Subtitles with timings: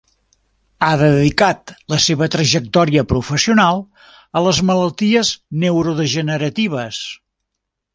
[0.85, 3.85] Ha dedicat la seva trajectòria professional
[4.41, 5.35] a les malalties
[5.67, 7.09] neurodegeneratives.